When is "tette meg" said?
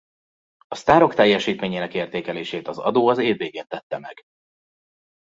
3.67-4.21